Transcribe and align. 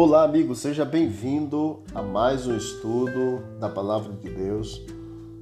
Olá, 0.00 0.22
amigo, 0.22 0.54
seja 0.54 0.84
bem-vindo 0.84 1.80
a 1.92 2.00
mais 2.00 2.46
um 2.46 2.56
estudo 2.56 3.42
da 3.58 3.68
Palavra 3.68 4.12
de 4.12 4.30
Deus. 4.30 4.80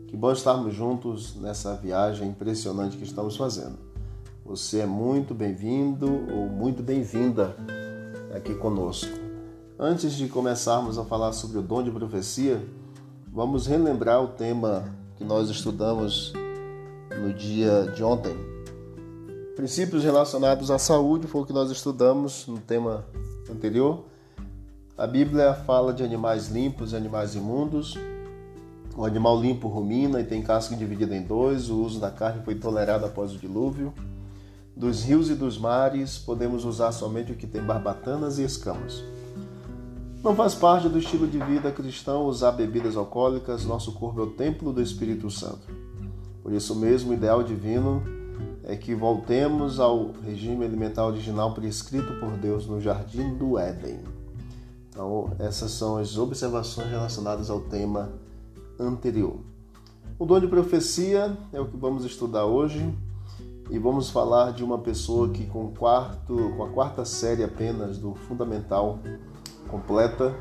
Que 0.08 0.17
bom 0.17 0.32
estarmos 0.32 0.74
juntos 0.74 1.37
nessa 1.37 1.74
viagem 1.74 2.31
impressionante 2.31 2.96
que 2.96 3.04
estamos 3.04 3.37
fazendo. 3.37 3.77
Você 4.46 4.78
é 4.78 4.87
muito 4.87 5.35
bem-vindo 5.35 6.06
ou 6.06 6.49
muito 6.49 6.82
bem-vinda 6.82 7.54
aqui 8.35 8.54
conosco. 8.54 9.13
Antes 9.78 10.14
de 10.14 10.27
começarmos 10.27 10.96
a 10.96 11.04
falar 11.04 11.35
sobre 11.35 11.59
o 11.59 11.63
dom 11.63 11.82
de 11.82 11.91
profecia, 11.91 12.67
vamos 13.31 13.67
relembrar 13.67 14.24
o 14.24 14.28
tema 14.28 14.91
que 15.17 15.23
nós 15.23 15.50
estudamos 15.50 16.32
no 17.20 17.30
dia 17.34 17.92
de 17.95 18.02
ontem. 18.02 18.34
Princípios 19.54 20.02
relacionados 20.02 20.70
à 20.70 20.78
saúde 20.78 21.27
foi 21.27 21.42
o 21.42 21.45
que 21.45 21.52
nós 21.52 21.70
estudamos 21.70 22.46
no 22.46 22.59
tema 22.59 23.04
anterior. 23.50 24.16
A 24.98 25.06
Bíblia 25.06 25.52
fala 25.52 25.92
de 25.92 26.02
animais 26.02 26.48
limpos 26.48 26.92
e 26.92 26.96
animais 26.96 27.34
imundos. 27.34 27.98
O 28.96 29.05
animal 29.05 29.38
limpo 29.38 29.69
rumina 29.69 30.22
e 30.22 30.24
tem 30.24 30.41
casca 30.41 30.74
dividida 30.74 31.14
em 31.14 31.20
dois. 31.20 31.69
O 31.69 31.82
uso 31.82 32.00
da 32.00 32.10
carne 32.10 32.42
foi 32.42 32.55
tolerado 32.55 33.05
após 33.05 33.34
o 33.34 33.38
dilúvio. 33.38 33.92
Dos 34.74 35.05
rios 35.05 35.28
e 35.28 35.34
dos 35.34 35.59
mares, 35.59 36.16
podemos 36.16 36.64
usar 36.64 36.92
somente 36.92 37.30
o 37.30 37.34
que 37.34 37.46
tem 37.46 37.62
barbatanas 37.62 38.38
e 38.38 38.45
escamas. 38.45 39.05
Não 40.24 40.34
faz 40.34 40.55
parte 40.55 40.88
do 40.88 40.98
estilo 40.98 41.27
de 41.27 41.38
vida 41.41 41.70
cristão 41.70 42.24
usar 42.24 42.52
bebidas 42.52 42.97
alcoólicas. 42.97 43.66
Nosso 43.66 43.92
corpo 43.92 44.20
é 44.20 44.22
o 44.24 44.30
templo 44.30 44.72
do 44.72 44.80
Espírito 44.80 45.30
Santo. 45.30 45.69
Por 46.42 46.55
isso 46.55 46.74
mesmo, 46.74 47.10
o 47.10 47.14
ideal 47.14 47.42
divino 47.42 48.02
é 48.64 48.74
que 48.77 48.94
voltemos 48.94 49.78
ao 49.78 50.12
regime 50.24 50.64
alimentar 50.64 51.06
original 51.06 51.52
prescrito 51.52 52.19
por 52.19 52.30
Deus 52.39 52.67
no 52.67 52.80
jardim 52.80 53.34
do 53.36 53.58
Éden. 53.58 54.00
Então, 54.97 55.30
essas 55.39 55.72
são 55.72 55.98
as 55.98 56.16
observações 56.16 56.89
relacionadas 56.89 57.50
ao 57.50 57.61
tema 57.61 58.14
anterior. 58.80 59.41
O 60.19 60.25
dom 60.25 60.41
de 60.41 60.48
profecia 60.48 61.36
é 61.52 61.61
o 61.61 61.66
que 61.66 61.77
vamos 61.77 62.02
estudar 62.06 62.47
hoje 62.47 62.97
e 63.69 63.78
vamos 63.78 64.08
falar 64.08 64.55
de 64.55 64.64
uma 64.64 64.78
pessoa 64.78 65.28
que 65.28 65.44
com, 65.44 65.70
quarto, 65.74 66.50
com 66.56 66.64
a 66.64 66.70
quarta 66.70 67.05
série 67.05 67.44
apenas 67.44 67.98
do 67.98 68.14
fundamental 68.14 68.98
completa, 69.69 70.34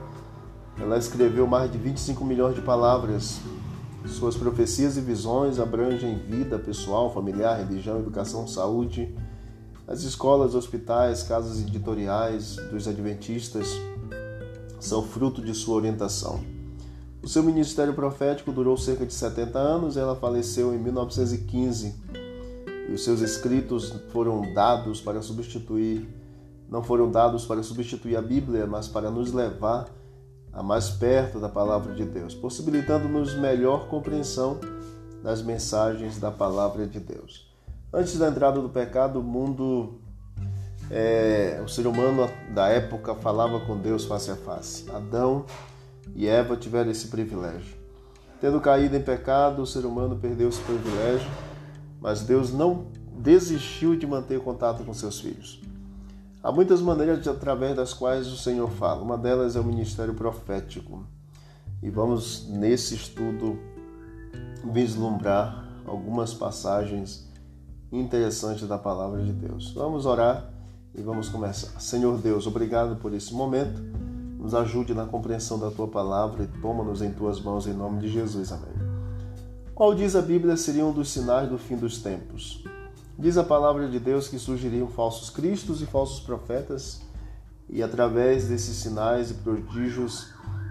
ela 0.80 0.98
escreveu 0.98 1.46
mais 1.46 1.70
de 1.70 1.78
25 1.78 2.24
milhões 2.24 2.56
de 2.56 2.62
palavras. 2.62 3.42
Suas 4.08 4.38
profecias 4.38 4.96
e 4.96 5.02
visões 5.02 5.60
abrangem 5.60 6.18
vida 6.18 6.58
pessoal, 6.58 7.14
familiar, 7.14 7.58
religião, 7.58 8.00
educação, 8.00 8.48
saúde, 8.48 9.14
as 9.86 10.04
escolas, 10.04 10.56
hospitais, 10.56 11.24
casas 11.24 11.60
editoriais 11.60 12.56
dos 12.72 12.88
adventistas, 12.88 13.78
são 14.86 15.04
fruto 15.04 15.42
de 15.42 15.54
sua 15.54 15.76
orientação. 15.76 16.44
O 17.22 17.28
seu 17.28 17.42
ministério 17.42 17.94
profético 17.94 18.52
durou 18.52 18.78
cerca 18.78 19.06
de 19.06 19.14
70 19.14 19.58
anos 19.58 19.98
ela 19.98 20.16
faleceu 20.16 20.76
em 20.76 20.78
1915. 20.78 21.96
E 22.88 22.94
os 22.94 23.04
seus 23.04 23.20
escritos 23.22 23.92
foram 24.12 24.54
dados 24.54 25.02
para 25.02 25.22
substituir, 25.24 26.08
não 26.70 26.84
foram 26.84 27.10
dados 27.10 27.46
para 27.46 27.64
substituir 27.64 28.16
a 28.16 28.22
Bíblia, 28.22 28.68
mas 28.68 28.88
para 28.88 29.10
nos 29.10 29.34
levar 29.34 29.90
a 30.54 30.62
mais 30.62 30.90
perto 30.90 31.40
da 31.40 31.50
palavra 31.50 31.96
de 31.96 32.06
Deus, 32.06 32.36
possibilitando-nos 32.36 33.36
melhor 33.36 33.88
compreensão 33.88 34.60
das 35.24 35.42
mensagens 35.42 36.20
da 36.20 36.30
palavra 36.30 36.86
de 36.86 37.00
Deus. 37.00 37.52
Antes 37.92 38.18
da 38.20 38.30
entrada 38.30 38.62
do 38.62 38.70
pecado, 38.70 39.20
o 39.20 39.24
mundo 39.24 39.96
é, 40.90 41.62
o 41.64 41.68
ser 41.68 41.88
humano 41.88 42.30
da 42.54 42.68
época 42.68 43.16
falava 43.16 43.60
com 43.62 43.78
Deus 43.78 44.06
face 44.06 44.30
a 44.30 44.36
face. 44.36 44.90
Adão 44.92 45.46
e 46.16 46.28
Eva 46.28 46.56
tiveram 46.56 46.92
esse 46.92 47.08
privilégio. 47.08 47.76
Tendo 48.40 48.62
caído 48.62 48.96
em 48.96 49.02
pecado, 49.02 49.62
o 49.62 49.66
ser 49.66 49.86
humano 49.86 50.16
perdeu 50.16 50.50
esse 50.50 50.62
privilégio, 50.62 51.30
mas 52.00 52.22
Deus 52.22 52.54
não 52.54 52.88
desistiu 53.18 53.96
de 53.96 54.06
manter 54.06 54.40
contato 54.40 54.84
com 54.84 54.94
seus 54.94 55.20
filhos. 55.20 55.62
Há 56.44 56.52
muitas 56.52 56.80
maneiras 56.80 57.28
através 57.28 57.76
das 57.76 57.94
quais 57.94 58.28
o 58.28 58.38
Senhor 58.38 58.70
fala. 58.70 59.02
Uma 59.02 59.18
delas 59.18 59.56
é 59.56 59.60
o 59.60 59.64
ministério 59.64 60.14
profético. 60.14 61.04
E 61.82 61.90
vamos 61.90 62.48
nesse 62.48 62.94
estudo 62.94 63.58
vislumbrar 64.72 65.66
algumas 65.86 66.34
passagens 66.34 67.28
interessantes 67.92 68.68
da 68.68 68.78
palavra 68.78 69.24
de 69.24 69.34
Deus. 69.34 69.72
Vamos 69.74 70.06
orar 70.06 70.55
e 70.98 71.02
vamos 71.02 71.30
começar. 71.30 71.80
Senhor 71.80 72.18
Deus, 72.18 72.48
obrigado 72.48 72.96
por 72.98 73.14
esse 73.14 73.34
momento. 73.34 73.82
Nos 74.40 74.54
ajude 74.54 74.94
na 74.94 75.06
compreensão 75.06 75.60
da 75.60 75.72
tua 75.72 75.88
palavra 75.88 76.44
e 76.44 76.62
toma-nos 76.62 77.02
em 77.02 77.12
tuas 77.12 77.42
mãos 77.42 77.68
em 77.68 77.74
nome 77.74 78.00
de 78.00 78.08
Jesus. 78.08 78.52
Amém. 78.52 78.74
Qual 79.74 79.94
diz 79.94 80.16
a 80.16 80.22
Bíblia 80.22 80.56
seria 80.56 80.86
um 80.86 80.94
dos 80.94 81.10
sinais 81.10 81.50
do 81.50 81.58
fim 81.58 81.76
dos 81.76 81.98
tempos? 81.98 82.64
Diz 83.18 83.38
a 83.38 83.44
palavra 83.44 83.90
de 83.90 84.00
Deus 84.00 84.28
que 84.28 84.40
surgiriam 84.40 84.88
falsos 84.88 85.30
cristos 85.30 85.82
e 85.82 85.86
falsos 85.86 86.20
profetas, 86.20 87.02
e 87.70 87.82
através 87.82 88.48
desses 88.48 88.78
sinais 88.78 89.32
e 89.32 89.34
prodígios 89.34 90.30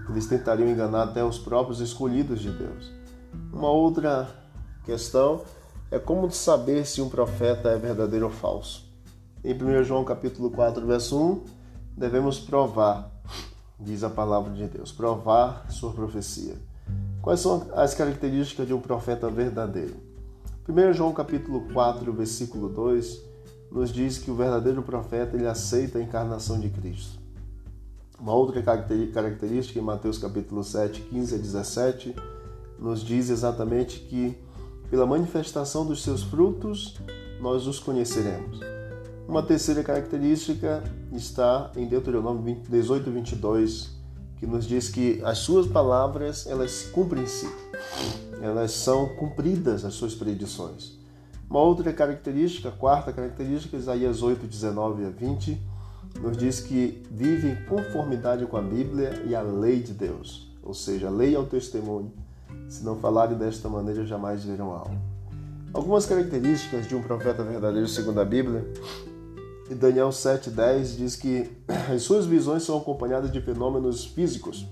eles 0.09 0.27
tentariam 0.27 0.69
enganar 0.69 1.03
até 1.03 1.23
os 1.23 1.37
próprios 1.37 1.79
escolhidos 1.81 2.39
de 2.39 2.51
Deus. 2.51 2.91
Uma 3.51 3.69
outra 3.69 4.29
questão 4.85 5.41
é 5.91 5.99
como 5.99 6.31
saber 6.31 6.85
se 6.85 7.01
um 7.01 7.09
profeta 7.09 7.69
é 7.69 7.77
verdadeiro 7.77 8.25
ou 8.25 8.31
falso. 8.31 8.85
Em 9.45 9.53
1 9.53 9.83
João 9.83 10.03
capítulo 10.03 10.49
4, 10.49 10.83
verso 10.87 11.21
1, 11.21 11.43
devemos 11.95 12.39
provar, 12.39 13.11
diz 13.79 14.03
a 14.03 14.09
palavra 14.09 14.51
de 14.51 14.65
Deus, 14.65 14.91
provar 14.91 15.67
sua 15.69 15.93
profecia. 15.93 16.55
Quais 17.21 17.41
são 17.41 17.67
as 17.75 17.93
características 17.93 18.65
de 18.65 18.73
um 18.73 18.81
profeta 18.81 19.29
verdadeiro? 19.29 19.97
1 20.67 20.93
João 20.93 21.13
capítulo 21.13 21.61
4, 21.71 22.11
versículo 22.11 22.69
2, 22.69 23.21
nos 23.71 23.93
diz 23.93 24.17
que 24.17 24.31
o 24.31 24.35
verdadeiro 24.35 24.81
profeta 24.81 25.37
ele 25.37 25.45
aceita 25.45 25.99
a 25.99 26.01
encarnação 26.01 26.59
de 26.59 26.71
Cristo. 26.71 27.19
Uma 28.19 28.33
outra 28.33 28.63
característica 28.63 29.77
em 29.77 29.83
Mateus 29.83 30.17
capítulo 30.17 30.63
7, 30.63 31.01
15 31.01 31.35
a 31.35 31.37
17, 31.37 32.15
nos 32.79 33.01
diz 33.01 33.29
exatamente 33.29 33.99
que 33.99 34.35
pela 34.89 35.05
manifestação 35.05 35.85
dos 35.85 36.01
seus 36.01 36.23
frutos 36.23 36.99
nós 37.39 37.67
os 37.67 37.77
conheceremos. 37.77 38.74
Uma 39.27 39.41
terceira 39.41 39.83
característica 39.83 40.83
está 41.11 41.71
em 41.75 41.87
Deuteronômio 41.87 42.61
18, 42.69 43.09
22, 43.09 43.89
que 44.37 44.45
nos 44.45 44.67
diz 44.67 44.87
que 44.87 45.19
as 45.25 45.39
suas 45.39 45.65
palavras 45.65 46.45
elas 46.45 46.69
se 46.69 46.91
cumprem 46.91 47.23
em 47.23 47.27
si, 47.27 47.49
elas 48.39 48.71
são 48.71 49.09
cumpridas 49.15 49.83
as 49.83 49.95
suas 49.95 50.13
predições. 50.13 50.99
Uma 51.49 51.59
outra 51.59 51.91
característica, 51.91 52.69
a 52.69 52.71
quarta 52.71 53.11
característica, 53.11 53.75
Isaías 53.75 54.21
8, 54.21 54.45
19 54.45 55.05
a 55.05 55.09
20, 55.09 55.59
nos 56.21 56.37
diz 56.37 56.59
que 56.59 57.03
vive 57.09 57.49
em 57.49 57.55
conformidade 57.65 58.45
com 58.45 58.57
a 58.57 58.61
Bíblia 58.61 59.23
e 59.25 59.33
a 59.33 59.41
lei 59.41 59.81
de 59.81 59.93
Deus, 59.93 60.55
ou 60.61 60.73
seja, 60.73 61.07
a 61.07 61.11
lei 61.11 61.33
é 61.33 61.39
o 61.39 61.45
testemunho. 61.45 62.13
Se 62.69 62.85
não 62.85 62.95
falarem 62.97 63.37
desta 63.37 63.67
maneira, 63.69 64.05
jamais 64.05 64.45
verão 64.45 64.71
algo. 64.71 64.95
Algumas 65.73 66.05
características 66.05 66.87
de 66.87 66.95
um 66.95 67.01
profeta 67.01 67.43
verdadeiro 67.43 67.87
segundo 67.87 68.21
a 68.21 68.25
Bíblia 68.25 68.65
Daniel 69.73 70.09
7,10 70.09 70.95
diz 70.95 71.15
que 71.15 71.49
as 71.91 72.03
suas 72.03 72.25
visões 72.25 72.63
são 72.63 72.77
acompanhadas 72.77 73.31
de 73.31 73.41
fenômenos 73.41 74.05
físicos. 74.05 74.65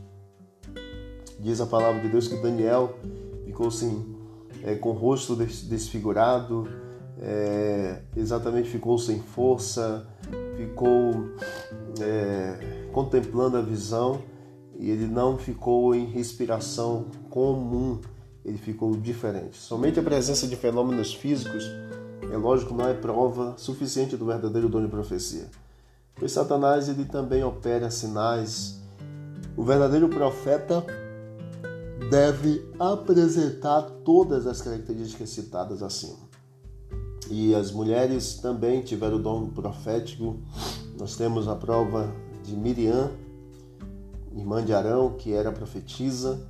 Diz 1.39 1.59
a 1.59 1.65
palavra 1.65 2.01
de 2.01 2.09
Deus 2.09 2.27
que 2.27 2.35
Daniel 2.37 2.97
ficou 3.45 3.67
assim, 3.67 4.15
é, 4.63 4.75
com 4.75 4.89
o 4.89 4.93
rosto 4.93 5.35
desfigurado, 5.35 6.67
é, 7.19 8.01
exatamente 8.15 8.69
ficou 8.69 8.97
sem 8.97 9.19
força, 9.19 10.07
ficou 10.55 11.29
é, 11.99 12.87
contemplando 12.91 13.57
a 13.57 13.61
visão 13.61 14.21
e 14.77 14.89
ele 14.89 15.07
não 15.07 15.37
ficou 15.37 15.93
em 15.95 16.05
respiração 16.05 17.07
comum, 17.29 17.99
ele 18.45 18.57
ficou 18.57 18.95
diferente. 18.95 19.57
Somente 19.57 19.99
a 19.99 20.03
presença 20.03 20.47
de 20.47 20.55
fenômenos 20.55 21.13
físicos 21.13 21.63
é 22.33 22.37
lógico, 22.37 22.73
não 22.73 22.87
é 22.87 22.95
prova 22.95 23.53
suficiente 23.57 24.17
do 24.17 24.25
verdadeiro 24.25 24.67
dom 24.67 24.81
de 24.81 24.87
profecia. 24.87 25.47
Pois 26.15 26.31
Satanás 26.31 26.89
ele 26.89 27.05
também 27.05 27.43
opera 27.43 27.91
sinais. 27.91 28.81
O 29.55 29.63
verdadeiro 29.63 30.09
profeta 30.09 30.83
deve 32.09 32.67
apresentar 32.79 33.83
todas 34.03 34.47
as 34.47 34.63
características 34.63 35.29
citadas 35.29 35.83
acima. 35.83 36.17
E 37.29 37.53
as 37.53 37.71
mulheres 37.71 38.39
também 38.39 38.81
tiveram 38.81 39.17
o 39.17 39.21
dom 39.21 39.49
profético. 39.49 40.39
Nós 40.97 41.15
temos 41.15 41.47
a 41.47 41.55
prova 41.55 42.11
de 42.43 42.55
Miriam, 42.55 43.11
irmã 44.35 44.65
de 44.65 44.73
Arão, 44.73 45.13
que 45.19 45.33
era 45.33 45.51
profetisa. 45.51 46.41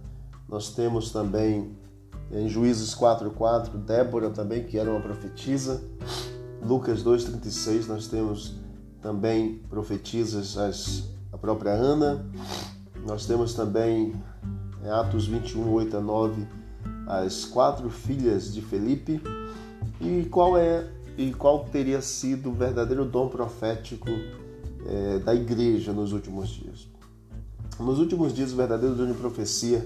Nós 0.47 0.69
temos 0.69 1.11
também 1.11 1.75
em 2.33 2.49
Juízes 2.49 2.95
4:4, 2.95 3.77
Débora 3.77 4.29
também, 4.29 4.63
que 4.63 4.77
era 4.77 4.89
uma 4.89 4.99
profetisa. 4.99 5.83
Lucas 6.65 7.03
2:36, 7.03 7.87
nós 7.87 8.07
temos 8.07 8.55
também 9.01 9.59
profetisas 9.69 10.57
as 10.57 11.03
a 11.31 11.37
própria 11.37 11.71
Ana. 11.71 12.25
Nós 13.05 13.25
temos 13.25 13.53
também 13.53 14.13
em 14.83 14.89
Atos 14.89 15.27
21, 15.27 15.71
8 15.71 15.97
a 15.97 16.01
9, 16.01 16.47
as 17.07 17.45
quatro 17.45 17.89
filhas 17.89 18.53
de 18.53 18.61
Felipe. 18.61 19.21
E 20.01 20.25
qual 20.25 20.57
é 20.57 20.87
e 21.17 21.31
qual 21.31 21.65
teria 21.65 22.01
sido 22.01 22.49
o 22.49 22.53
verdadeiro 22.53 23.05
dom 23.05 23.27
profético 23.27 24.09
é, 24.87 25.19
da 25.19 25.35
igreja 25.35 25.93
nos 25.93 26.11
últimos 26.11 26.49
dias? 26.49 26.92
Nos 27.79 27.99
últimos 27.99 28.33
dias, 28.33 28.53
o 28.53 28.55
verdadeiro 28.55 28.95
dom 28.95 29.07
de 29.07 29.13
profecia 29.13 29.85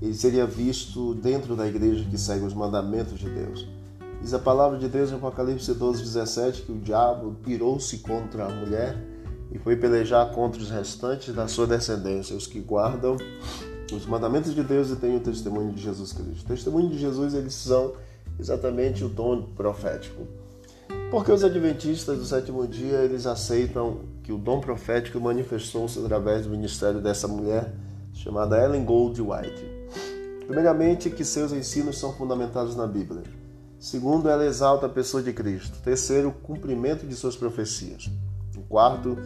ele 0.00 0.14
seria 0.14 0.46
visto 0.46 1.14
dentro 1.14 1.56
da 1.56 1.66
igreja 1.66 2.04
que 2.04 2.18
segue 2.18 2.44
os 2.44 2.54
mandamentos 2.54 3.18
de 3.18 3.28
Deus. 3.28 3.66
Diz 4.20 4.32
a 4.34 4.38
palavra 4.38 4.78
de 4.78 4.88
Deus 4.88 5.10
em 5.10 5.16
Apocalipse 5.16 5.72
12, 5.72 6.02
17 6.02 6.62
que 6.62 6.72
o 6.72 6.78
diabo 6.78 7.36
pirou-se 7.44 7.98
contra 7.98 8.46
a 8.46 8.48
mulher 8.48 8.96
e 9.50 9.58
foi 9.58 9.76
pelejar 9.76 10.30
contra 10.32 10.60
os 10.60 10.70
restantes 10.70 11.34
da 11.34 11.46
sua 11.46 11.66
descendência, 11.66 12.36
os 12.36 12.46
que 12.46 12.60
guardam 12.60 13.16
os 13.92 14.06
mandamentos 14.06 14.54
de 14.54 14.62
Deus 14.62 14.90
e 14.90 14.96
têm 14.96 15.16
o 15.16 15.20
testemunho 15.20 15.72
de 15.72 15.82
Jesus 15.82 16.12
Cristo. 16.12 16.44
O 16.44 16.48
testemunho 16.48 16.88
de 16.88 16.98
Jesus, 16.98 17.34
eles 17.34 17.54
são 17.54 17.92
exatamente 18.38 19.04
o 19.04 19.08
dom 19.08 19.42
profético. 19.54 20.26
Porque 21.14 21.30
os 21.30 21.44
adventistas 21.44 22.18
do 22.18 22.24
sétimo 22.24 22.66
dia, 22.66 22.96
eles 22.96 23.24
aceitam 23.24 24.00
que 24.24 24.32
o 24.32 24.36
dom 24.36 24.60
profético 24.60 25.20
manifestou-se 25.20 25.96
através 25.96 26.42
do 26.42 26.50
ministério 26.50 27.00
dessa 27.00 27.28
mulher 27.28 27.72
chamada 28.12 28.60
Ellen 28.60 28.84
Gold 28.84 29.22
White. 29.22 29.64
Primeiramente, 30.44 31.08
que 31.10 31.24
seus 31.24 31.52
ensinos 31.52 31.98
são 31.98 32.12
fundamentados 32.12 32.74
na 32.74 32.84
Bíblia. 32.84 33.22
Segundo, 33.78 34.28
ela 34.28 34.44
exalta 34.44 34.86
a 34.86 34.88
pessoa 34.88 35.22
de 35.22 35.32
Cristo. 35.32 35.78
Terceiro, 35.84 36.30
o 36.30 36.32
cumprimento 36.32 37.06
de 37.06 37.14
suas 37.14 37.36
profecias. 37.36 38.10
quarto, 38.68 39.16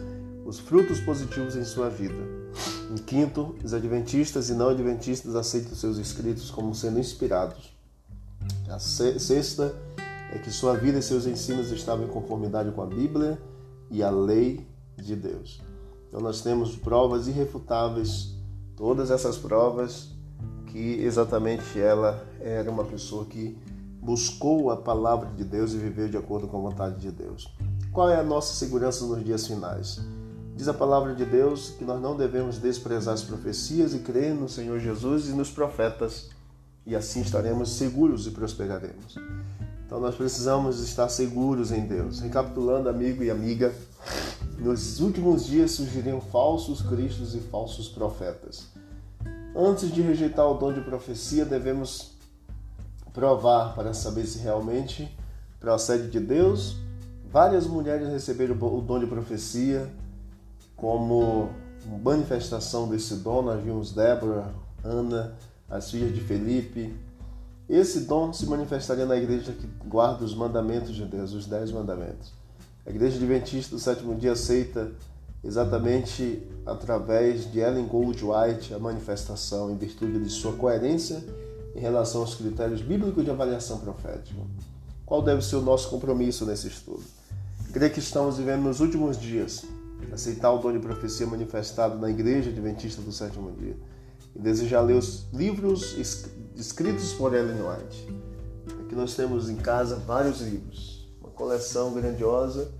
os 0.45 0.59
frutos 0.59 0.99
positivos 0.99 1.55
em 1.55 1.65
sua 1.65 1.89
vida. 1.89 2.21
Em 2.91 2.97
quinto, 2.97 3.55
os 3.63 3.73
adventistas 3.73 4.51
e 4.51 4.53
não 4.53 4.69
adventistas 4.69 5.35
aceitam 5.35 5.73
seus 5.73 5.97
escritos 5.97 6.51
como 6.51 6.75
sendo 6.75 6.99
inspirados. 6.99 7.75
A 8.69 8.77
sexta 8.77 9.73
é 10.33 10.37
que 10.37 10.51
sua 10.51 10.75
vida 10.75 10.99
e 10.99 11.01
seus 11.01 11.25
ensinos 11.25 11.71
estavam 11.71 12.05
em 12.05 12.09
conformidade 12.09 12.71
com 12.71 12.81
a 12.81 12.85
Bíblia 12.85 13.41
e 13.89 14.03
a 14.03 14.09
lei 14.09 14.67
de 14.97 15.15
Deus. 15.15 15.61
Então 16.07 16.21
nós 16.21 16.41
temos 16.41 16.75
provas 16.75 17.27
irrefutáveis, 17.27 18.35
todas 18.75 19.11
essas 19.11 19.37
provas 19.37 20.09
que 20.67 21.01
exatamente 21.01 21.79
ela 21.79 22.25
era 22.39 22.69
uma 22.69 22.83
pessoa 22.83 23.25
que 23.25 23.57
buscou 24.01 24.71
a 24.71 24.77
palavra 24.77 25.29
de 25.31 25.43
Deus 25.43 25.73
e 25.73 25.77
viveu 25.77 26.07
de 26.07 26.17
acordo 26.17 26.47
com 26.47 26.57
a 26.57 26.69
vontade 26.69 26.99
de 26.99 27.11
Deus. 27.11 27.51
Qual 27.91 28.09
é 28.09 28.15
a 28.15 28.23
nossa 28.23 28.53
segurança 28.53 29.05
nos 29.05 29.23
dias 29.23 29.47
finais? 29.47 29.99
Diz 30.55 30.67
a 30.67 30.73
palavra 30.73 31.15
de 31.15 31.25
Deus 31.25 31.71
que 31.71 31.83
nós 31.83 32.01
não 32.01 32.15
devemos 32.15 32.57
desprezar 32.57 33.13
as 33.13 33.23
profecias 33.23 33.93
e 33.93 33.99
crer 33.99 34.33
no 34.33 34.47
Senhor 34.47 34.79
Jesus 34.79 35.27
e 35.27 35.31
nos 35.31 35.49
profetas, 35.49 36.29
e 36.85 36.95
assim 36.95 37.21
estaremos 37.21 37.71
seguros 37.71 38.27
e 38.27 38.31
prosperaremos. 38.31 39.15
Então 39.89 39.99
nós 39.99 40.13
precisamos 40.13 40.81
estar 40.81 41.09
seguros 41.09 41.71
em 41.71 41.83
Deus. 41.83 42.19
Recapitulando, 42.19 42.87
amigo 42.89 43.23
e 43.23 43.31
amiga, 43.31 43.73
nos 44.59 44.99
últimos 44.99 45.47
dias 45.47 45.71
surgiriam 45.71 46.21
falsos 46.21 46.79
cristos 46.83 47.33
e 47.33 47.39
falsos 47.39 47.87
profetas. 47.87 48.67
Antes 49.55 49.91
de 49.91 50.03
rejeitar 50.03 50.45
o 50.45 50.53
dom 50.53 50.73
de 50.73 50.81
profecia, 50.81 51.43
devemos 51.43 52.11
provar 53.11 53.73
para 53.73 53.91
saber 53.95 54.27
se 54.27 54.37
realmente 54.37 55.11
procede 55.59 56.07
de 56.07 56.19
Deus. 56.19 56.75
Várias 57.31 57.65
mulheres 57.65 58.09
receberam 58.09 58.55
o 58.55 58.81
dom 58.81 58.99
de 58.99 59.07
profecia 59.07 59.91
como 60.75 61.49
manifestação 62.03 62.87
desse 62.87 63.15
dom. 63.15 63.41
Nós 63.41 63.63
vimos 63.63 63.91
Débora, 63.91 64.53
Ana, 64.83 65.33
as 65.67 65.89
filhas 65.89 66.13
de 66.13 66.21
Felipe. 66.21 67.08
Esse 67.69 67.99
dom 67.99 68.33
se 68.33 68.47
manifestaria 68.47 69.05
na 69.05 69.15
igreja 69.15 69.51
que 69.51 69.67
guarda 69.87 70.25
os 70.25 70.33
mandamentos 70.33 70.95
de 70.95 71.05
Deus, 71.05 71.33
os 71.33 71.45
dez 71.45 71.71
mandamentos. 71.71 72.33
A 72.83 72.89
igreja 72.89 73.17
adventista 73.17 73.75
do 73.75 73.79
sétimo 73.79 74.15
dia 74.15 74.31
aceita 74.31 74.91
exatamente 75.43 76.41
através 76.65 77.49
de 77.51 77.59
Ellen 77.59 77.85
Gold 77.85 78.19
White 78.25 78.73
a 78.73 78.79
manifestação 78.79 79.69
em 79.69 79.77
virtude 79.77 80.19
de 80.19 80.29
sua 80.31 80.53
coerência 80.53 81.23
em 81.75 81.79
relação 81.79 82.21
aos 82.21 82.33
critérios 82.33 82.81
bíblicos 82.81 83.23
de 83.23 83.29
avaliação 83.29 83.77
profética. 83.77 84.41
Qual 85.05 85.21
deve 85.21 85.43
ser 85.43 85.57
o 85.57 85.61
nosso 85.61 85.91
compromisso 85.91 86.47
nesse 86.47 86.67
estudo? 86.67 87.03
Creio 87.71 87.93
que 87.93 87.99
estamos 87.99 88.37
vivendo 88.37 88.63
nos 88.63 88.79
últimos 88.79 89.19
dias 89.19 89.63
aceitar 90.11 90.51
o 90.51 90.57
dom 90.57 90.73
de 90.73 90.79
profecia 90.79 91.27
manifestado 91.27 91.99
na 91.99 92.09
Igreja 92.09 92.49
Adventista 92.49 92.99
do 92.99 93.11
Sétimo 93.11 93.51
Dia 93.51 93.77
e 94.35 94.39
desejar 94.39 94.81
ler 94.81 94.95
os 94.95 95.27
livros 95.31 95.95
escritos 96.59 97.13
por 97.13 97.33
Ellen 97.33 97.61
White. 97.61 98.07
Aqui 98.81 98.95
nós 98.95 99.15
temos 99.15 99.49
em 99.49 99.55
casa 99.55 99.95
vários 99.95 100.41
livros, 100.41 101.09
uma 101.21 101.31
coleção 101.31 101.93
grandiosa 101.93 102.71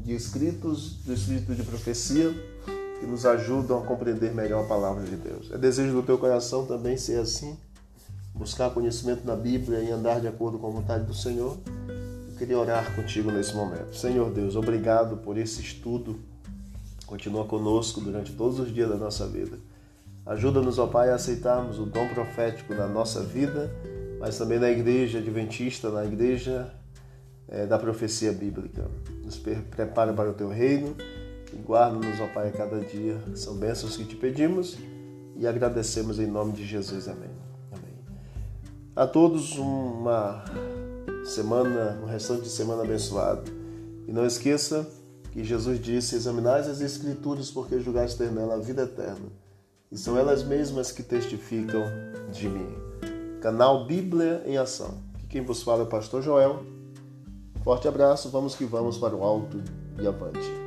de 0.00 0.14
escritos 0.14 1.02
do 1.04 1.12
Espírito 1.12 1.54
de 1.54 1.62
Profecia 1.62 2.32
que 2.98 3.06
nos 3.06 3.26
ajudam 3.26 3.78
a 3.78 3.86
compreender 3.86 4.34
melhor 4.34 4.64
a 4.64 4.68
palavra 4.68 5.04
de 5.04 5.16
Deus. 5.16 5.50
É 5.52 5.58
desejo 5.58 5.92
do 5.92 6.02
teu 6.02 6.16
coração 6.16 6.64
também 6.64 6.96
ser 6.96 7.20
assim? 7.20 7.58
buscar 8.36 8.70
conhecimento 8.70 9.26
na 9.26 9.34
Bíblia 9.34 9.80
e 9.80 9.90
andar 9.90 10.20
de 10.20 10.28
acordo 10.28 10.58
com 10.58 10.66
a 10.66 10.70
vontade 10.70 11.04
do 11.04 11.14
Senhor, 11.14 11.56
eu 12.28 12.36
queria 12.36 12.58
orar 12.58 12.94
contigo 12.94 13.30
nesse 13.30 13.54
momento. 13.54 13.96
Senhor 13.96 14.30
Deus, 14.30 14.56
obrigado 14.56 15.16
por 15.16 15.38
esse 15.38 15.62
estudo. 15.62 16.20
Continua 17.06 17.46
conosco 17.46 18.00
durante 18.00 18.32
todos 18.32 18.58
os 18.60 18.72
dias 18.72 18.88
da 18.88 18.96
nossa 18.96 19.26
vida. 19.26 19.58
Ajuda-nos, 20.26 20.78
ó 20.78 20.88
Pai, 20.88 21.10
a 21.10 21.14
aceitarmos 21.14 21.78
o 21.78 21.86
dom 21.86 22.08
profético 22.08 22.74
na 22.74 22.88
nossa 22.88 23.22
vida, 23.22 23.70
mas 24.18 24.36
também 24.36 24.58
na 24.58 24.68
igreja 24.68 25.18
adventista, 25.18 25.88
na 25.88 26.04
igreja 26.04 26.74
é, 27.48 27.64
da 27.64 27.78
profecia 27.78 28.32
bíblica. 28.32 28.90
Nos 29.24 29.38
prepara 29.38 30.12
para 30.12 30.30
o 30.30 30.34
teu 30.34 30.48
reino 30.48 30.96
e 31.52 31.56
guarda-nos, 31.56 32.20
ó 32.20 32.26
Pai, 32.26 32.48
a 32.48 32.52
cada 32.52 32.80
dia. 32.80 33.16
São 33.36 33.54
bênçãos 33.54 33.96
que 33.96 34.04
te 34.04 34.16
pedimos 34.16 34.76
e 35.36 35.46
agradecemos 35.46 36.18
em 36.18 36.26
nome 36.26 36.52
de 36.52 36.66
Jesus. 36.66 37.06
Amém. 37.08 37.30
A 38.96 39.06
todos 39.06 39.58
uma 39.58 40.42
semana, 41.22 42.00
um 42.02 42.06
restante 42.06 42.44
de 42.44 42.48
semana 42.48 42.82
abençoado. 42.82 43.44
E 44.08 44.12
não 44.12 44.24
esqueça 44.24 44.88
que 45.30 45.44
Jesus 45.44 45.78
disse: 45.78 46.16
Examinais 46.16 46.66
as 46.66 46.80
Escrituras, 46.80 47.50
porque 47.50 47.78
julgais 47.78 48.14
ter 48.14 48.32
nela 48.32 48.54
a 48.54 48.58
vida 48.58 48.84
eterna. 48.84 49.26
E 49.90 49.96
são 49.96 50.18
elas 50.18 50.42
mesmas 50.42 50.90
que 50.90 51.02
testificam 51.02 51.84
de 52.32 52.48
mim. 52.48 52.74
Canal 53.40 53.86
Bíblia 53.86 54.42
em 54.44 54.58
Ação. 54.58 55.02
Aqui 55.14 55.26
quem 55.28 55.44
vos 55.44 55.62
fala 55.62 55.82
é 55.82 55.84
o 55.84 55.88
Pastor 55.88 56.22
Joel. 56.22 56.64
Forte 57.62 57.86
abraço, 57.86 58.30
vamos 58.30 58.54
que 58.54 58.64
vamos 58.64 58.98
para 58.98 59.14
o 59.14 59.22
alto 59.22 59.62
e 60.00 60.06
avante. 60.06 60.65